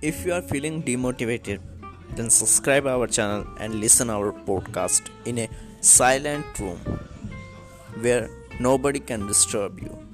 [0.00, 1.58] If you are feeling demotivated,
[2.14, 5.48] then subscribe our channel and listen our podcast in a
[5.80, 6.78] silent room
[8.00, 8.30] where
[8.60, 10.07] nobody can disturb you.